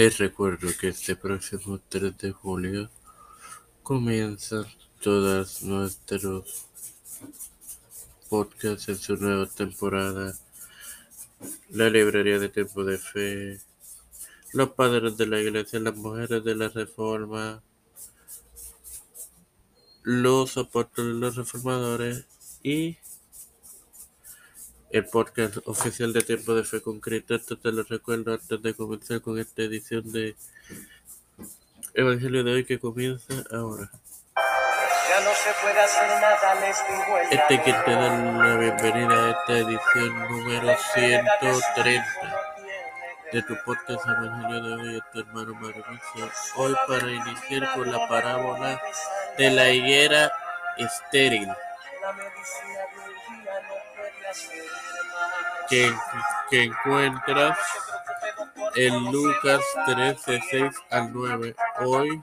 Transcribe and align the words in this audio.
Te 0.00 0.08
recuerdo 0.08 0.68
que 0.80 0.88
este 0.88 1.14
próximo 1.14 1.78
3 1.90 2.16
de 2.16 2.32
julio 2.32 2.88
comienzan 3.82 4.64
todos 5.02 5.62
nuestros 5.62 6.64
podcasts 8.30 8.88
en 8.88 8.96
su 8.96 9.16
nueva 9.18 9.44
temporada. 9.44 10.34
La 11.68 11.90
librería 11.90 12.38
de 12.38 12.48
tiempo 12.48 12.82
de 12.82 12.96
fe, 12.96 13.60
los 14.54 14.70
padres 14.70 15.18
de 15.18 15.26
la 15.26 15.38
iglesia, 15.38 15.78
las 15.80 15.96
mujeres 15.96 16.42
de 16.44 16.54
la 16.54 16.70
reforma, 16.70 17.62
los 20.02 20.56
apóstoles, 20.56 21.16
los 21.16 21.36
reformadores 21.36 22.24
y 22.62 22.96
el 24.90 25.06
podcast 25.06 25.58
oficial 25.66 26.12
de 26.12 26.22
Tiempo 26.22 26.54
de 26.54 26.64
Fe 26.64 26.82
Concreto. 26.82 27.34
Esto 27.34 27.56
te 27.56 27.70
lo 27.70 27.84
recuerdo 27.84 28.32
antes 28.32 28.60
de 28.60 28.74
comenzar 28.74 29.20
con 29.20 29.38
esta 29.38 29.62
edición 29.62 30.10
de 30.10 30.34
Evangelio 31.94 32.42
de 32.42 32.52
hoy 32.52 32.64
que 32.64 32.78
comienza 32.78 33.34
ahora. 33.52 33.90
Ya 34.36 35.20
no 35.20 35.30
se 35.30 35.50
puede 35.62 35.80
hacer 35.80 36.08
nada, 36.20 36.54
les 36.60 36.76
digo 36.88 37.18
el 37.18 37.38
Este 37.38 37.62
que 37.62 37.72
te 37.72 37.90
da 37.90 38.16
la 38.16 38.56
bienvenida 38.56 39.26
a 39.26 39.30
esta 39.30 39.58
edición 39.58 40.28
número 40.28 40.76
130 40.94 42.04
de 43.32 43.42
tu 43.42 43.56
podcast 43.64 44.04
Evangelio 44.06 44.62
de 44.62 44.74
hoy, 44.74 44.96
es 44.96 45.02
tu 45.12 45.20
hermano 45.20 45.54
Marumicio. 45.54 46.30
Hoy 46.56 46.74
para 46.88 47.10
iniciar 47.10 47.74
con 47.74 47.92
la 47.92 48.08
parábola 48.08 48.82
de 49.38 49.50
la 49.50 49.70
higuera 49.70 50.32
estéril. 50.78 51.46
La 51.46 52.12
medicina 52.12 52.80
de 52.96 53.89
que, 55.68 55.92
que 56.50 56.64
encuentras 56.64 57.58
en 58.76 59.10
Lucas 59.10 59.60
13, 59.86 60.42
6 60.50 60.72
al 60.90 61.12
9. 61.12 61.54
Hoy 61.80 62.22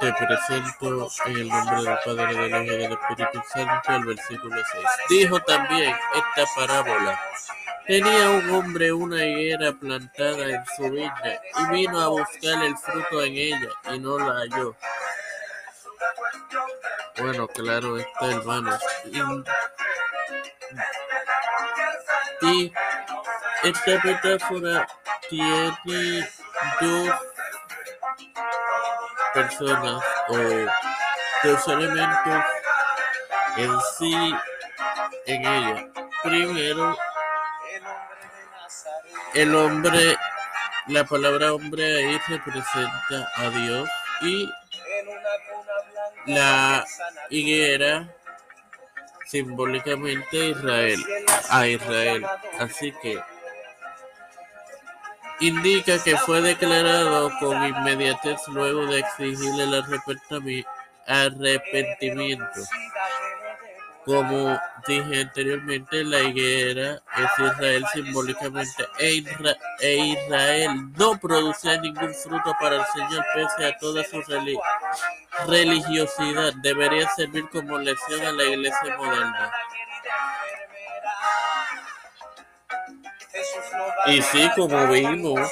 te 0.00 0.12
presento 0.12 1.10
en 1.26 1.36
el 1.36 1.48
nombre 1.48 1.82
del 1.82 1.98
Padre, 2.04 2.34
del 2.34 2.48
Hijo 2.48 2.62
y 2.62 2.78
del 2.78 2.92
Espíritu 2.92 3.42
Santo 3.52 3.92
el 3.92 4.04
versículo 4.04 4.56
6. 4.72 4.84
Dijo 5.08 5.40
también 5.40 5.94
esta 6.14 6.50
parábola. 6.54 7.20
Tenía 7.86 8.30
un 8.30 8.50
hombre 8.50 8.92
una 8.92 9.24
higuera 9.24 9.72
plantada 9.72 10.44
en 10.44 10.62
su 10.76 10.90
viña 10.90 11.40
y 11.58 11.72
vino 11.72 12.00
a 12.00 12.08
buscar 12.08 12.62
el 12.62 12.76
fruto 12.76 13.24
en 13.24 13.32
ella 13.32 13.68
y 13.92 13.98
no 13.98 14.18
la 14.18 14.40
halló. 14.40 14.76
Bueno, 17.18 17.48
claro 17.48 17.96
está, 17.96 18.26
hermanos. 18.30 18.80
Y 19.06 19.18
esta 23.62 24.00
metáfora 24.04 24.86
tiene 25.28 26.28
dos 26.80 27.10
personas 29.34 30.04
o 30.28 30.36
dos 31.44 31.68
elementos 31.68 32.44
en 33.56 33.80
sí 33.98 34.34
en 35.26 35.46
ella. 35.46 35.88
Primero, 36.22 36.96
el 39.34 39.54
hombre, 39.54 40.16
la 40.88 41.04
palabra 41.04 41.52
hombre 41.54 41.96
ahí 41.96 42.20
representa 42.28 43.28
a 43.36 43.50
Dios 43.50 43.88
y 44.22 44.48
la 46.26 46.84
higuera 47.30 48.14
simbólicamente 49.28 50.48
Israel, 50.48 51.04
a 51.50 51.66
Israel. 51.66 52.26
Así 52.58 52.92
que 53.02 53.18
indica 55.40 56.02
que 56.02 56.16
fue 56.16 56.40
declarado 56.40 57.30
con 57.38 57.64
inmediatez 57.64 58.40
luego 58.48 58.86
de 58.86 59.00
exigirle 59.00 59.64
el 59.64 59.74
arrepentimiento. 61.06 62.60
Como 64.04 64.58
dije 64.86 65.20
anteriormente, 65.20 66.02
la 66.02 66.20
higuera 66.20 67.02
es 67.18 67.46
Israel 67.52 67.84
simbólicamente 67.92 68.86
e, 68.98 69.22
e 69.80 69.96
Israel 69.98 70.70
no 70.96 71.18
producía 71.18 71.78
ningún 71.78 72.14
fruto 72.14 72.56
para 72.58 72.76
el 72.76 72.84
Señor 72.94 73.22
pese 73.34 73.66
a 73.66 73.76
toda 73.78 74.02
su 74.04 74.22
reli- 74.22 74.58
religiosidad. 75.46 76.52
Debería 76.62 77.08
servir 77.10 77.48
como 77.50 77.78
lección 77.78 78.26
a 78.26 78.32
la 78.32 78.44
iglesia 78.44 78.96
moderna. 78.96 79.52
Y 84.06 84.22
sí, 84.22 84.50
como 84.56 84.86
vimos, 84.88 85.50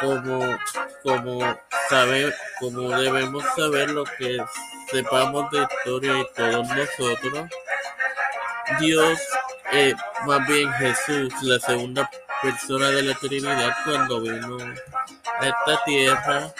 como, 0.00 0.58
como, 1.02 1.58
sabe, 1.88 2.32
como 2.60 2.90
debemos 2.90 3.44
saber 3.56 3.90
lo 3.90 4.04
que 4.04 4.38
sepamos 4.90 5.50
de 5.50 5.62
historia 5.62 6.18
y 6.18 6.26
todos 6.34 6.68
nosotros, 6.68 7.48
Dios, 8.80 9.20
eh, 9.72 9.94
más 10.26 10.46
bien 10.46 10.72
Jesús, 10.74 11.32
la 11.42 11.58
segunda 11.60 12.10
persona 12.42 12.88
de 12.88 13.02
la 13.02 13.14
Trinidad, 13.14 13.76
cuando 13.84 14.20
vino 14.20 14.58
a 15.40 15.46
esta 15.46 15.84
tierra, 15.84 16.52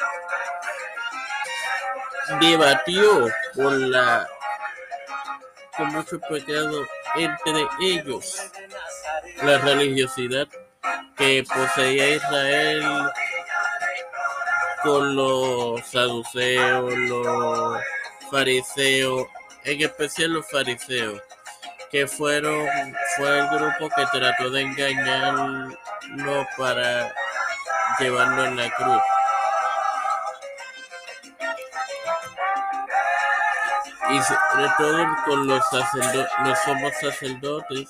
debatió 2.40 3.28
por 3.54 3.72
la 3.72 4.28
con 5.76 5.88
mucho 5.88 6.18
pecado 6.20 6.84
entre 7.16 7.66
ellos 7.80 8.42
la 9.42 9.58
religiosidad 9.58 10.48
que 11.16 11.44
poseía 11.44 12.16
Israel 12.16 13.10
con 14.82 15.16
los 15.16 15.84
saduceos, 15.86 16.92
los 16.96 17.78
fariseos, 18.30 19.26
en 19.64 19.82
especial 19.82 20.32
los 20.32 20.50
fariseos, 20.50 21.20
que 21.90 22.06
fueron 22.06 22.66
fue 23.16 23.38
el 23.38 23.48
grupo 23.48 23.94
que 23.94 24.18
trató 24.18 24.50
de 24.50 24.62
engañarlo 24.62 26.46
para 26.56 27.12
llevarlo 27.98 28.44
en 28.44 28.56
la 28.56 28.70
cruz. 28.70 29.02
Y 34.10 34.22
sobre 34.22 34.68
todo 34.78 35.06
con 35.26 35.46
los 35.46 35.62
sacerdotes, 35.68 36.32
los 36.44 36.58
somos 36.60 36.92
sacerdotes, 37.00 37.88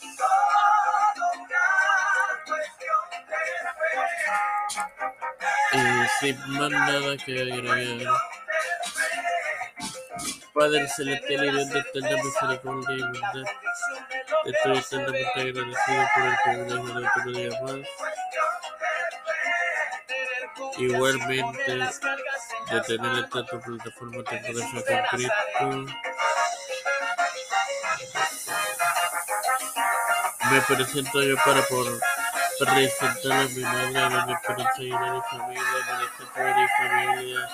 y 5.73 6.09
sin 6.21 6.53
más 6.53 6.71
nada 6.71 7.17
que 7.25 7.43
agregar. 7.43 8.15
Padre 10.53 10.89
celestial 10.89 11.45
y 11.45 11.51
Dios 11.51 11.71
de 11.71 11.79
eterna 11.79 12.23
misericordia 12.25 12.97
y 12.97 13.03
bondad, 13.03 13.51
estoy 14.45 14.79
eternamente 14.79 15.41
agradecido 15.41 16.03
por 16.15 16.25
el 16.25 16.37
privilegio 16.43 16.95
de 16.95 17.07
otro 17.07 17.33
día 17.33 17.51
más. 17.63 17.89
Igualmente, 20.79 21.73
de 22.71 22.81
tener 22.83 23.25
esta 23.25 23.47
tu 23.47 23.61
plataforma 23.61 24.25
temporal 24.25 24.69
con 24.71 25.03
Cristo. 25.11 26.08
Me 30.51 30.61
presento 30.63 31.23
yo 31.23 31.37
para 31.45 31.63
por 31.63 31.87
presentar 32.59 33.33
a 33.33 33.45
mi 33.49 33.63
madre, 33.63 33.99
a 34.01 34.09
mi 34.27 34.33
a 34.33 35.13
mi 35.13 35.21
familia, 35.31 36.13
Flores 36.35 36.71
y 36.71 36.83
familia, 36.83 37.49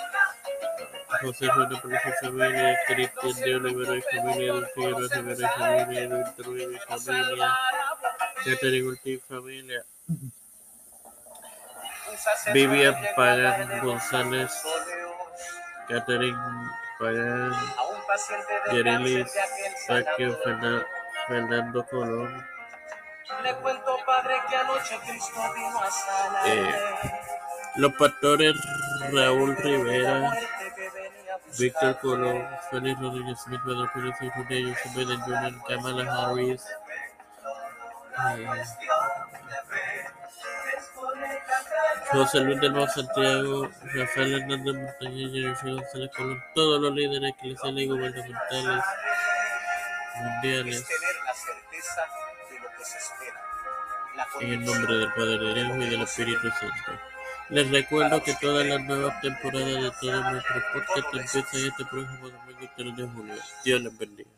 José 1.21 1.47
Juan 1.47 1.81
Pérez 1.81 2.01
y 2.05 2.25
familia, 2.25 2.79
Cristian 2.87 3.35
de 3.35 3.55
Olivero 3.55 3.95
y 3.95 4.01
familia, 4.01 4.53
Don 4.53 4.67
Figueroa 4.75 5.07
Rivera 5.09 5.55
y 5.55 5.59
familia, 5.59 6.33
Trujillo 6.35 6.71
y 6.71 6.77
familia, 6.79 7.57
Catherine 8.45 8.89
Ortiz 8.89 9.05
y 9.05 9.33
familia, 9.33 9.83
Vivian 12.53 12.95
Pagan 13.15 13.79
González, 13.83 14.51
Catherine 15.89 16.37
Pagan, 16.99 17.53
Yerelis 18.71 19.31
Saquio, 19.87 20.39
Fernan- 20.43 20.85
Fernando 21.27 21.85
Colón, 21.87 22.45
Le 23.43 23.55
cuento, 23.55 23.97
padre, 24.05 24.35
que 24.49 24.55
anoche 24.55 24.99
Cristo 24.99 25.41
vino 25.55 25.79
a 25.79 25.91
sanar. 25.91 26.47
Eh, 26.47 26.75
los 27.77 27.93
pastores 27.95 28.55
Raúl 29.11 29.55
Rivera. 29.57 30.31
Víctor 31.57 31.97
Colón, 31.99 32.47
Félix 32.69 32.99
Rodríguez 32.99 33.39
Smith, 33.39 33.61
Pedro 33.65 33.89
Pérez 33.93 34.15
y 34.21 34.29
Julio 34.29 34.75
José 34.75 34.89
Biden 34.95 35.21
Jr., 35.21 35.53
Kamala 35.67 36.27
Harris, 36.27 36.63
eh, 38.37 38.63
José 42.11 42.39
Luis 42.41 42.59
del 42.59 42.73
Mau 42.73 42.87
Santiago, 42.87 43.69
Rafael 43.93 44.33
Hernández 44.33 44.75
Montañez, 44.75 45.31
Jennifer 45.31 45.73
González 45.75 46.11
Colón, 46.15 46.43
todos 46.53 46.81
los 46.81 46.93
líderes 46.93 47.33
eclesiales 47.37 47.83
y 47.83 47.87
gubernamentales 47.87 48.83
mundiales, 50.15 50.87
en 54.41 54.51
el 54.51 54.65
nombre 54.65 54.97
del 54.97 55.13
Padre, 55.13 55.37
del 55.37 55.57
Hijo 55.57 55.77
y 55.77 55.89
del 55.89 56.01
Espíritu 56.01 56.49
Santo. 56.49 56.99
Les 57.49 57.69
recuerdo 57.69 58.23
que 58.23 58.33
todas 58.41 58.65
las 58.65 58.83
nuevas 58.83 59.21
temporadas 59.21 59.83
de 59.83 59.91
todos 60.01 60.31
nuestros 60.31 60.63
podcasts 60.73 61.35
empiezan 61.35 61.69
este 61.69 61.85
próximo 61.85 62.29
domingo 62.29 62.71
3 62.75 62.95
de 62.95 63.07
julio. 63.07 63.35
Dios 63.63 63.81
les 63.81 63.97
bendiga. 63.97 64.29